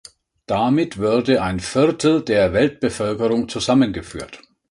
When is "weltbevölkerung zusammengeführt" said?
2.53-4.39